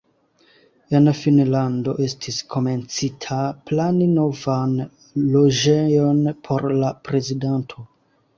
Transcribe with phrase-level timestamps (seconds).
[0.99, 3.37] En Finnlando estis komencita
[3.73, 4.75] plani novan
[5.37, 7.87] loĝejon por la prezidanto.